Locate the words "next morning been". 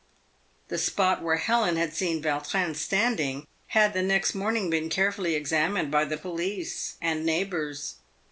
4.01-4.89